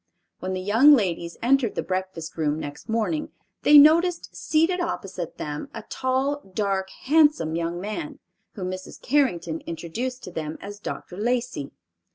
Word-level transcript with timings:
When 0.39 0.53
the 0.53 0.61
young 0.61 0.93
ladies 0.95 1.37
entered 1.43 1.75
the 1.75 1.83
breakfast 1.83 2.35
room 2.35 2.59
next 2.59 2.89
morning 2.89 3.29
they 3.61 3.77
noticed 3.77 4.35
seated 4.35 4.79
opposite 4.79 5.37
them 5.37 5.69
a 5.75 5.83
tall, 5.91 6.41
dark, 6.55 6.89
handsome 7.03 7.55
young 7.55 7.79
man, 7.79 8.17
whom 8.53 8.71
Mrs. 8.71 8.99
Carrington 8.99 9.61
introduced 9.67 10.23
to 10.23 10.31
them 10.31 10.57
as 10.59 10.79
Dr. 10.79 11.17
Lacey. 11.17 11.69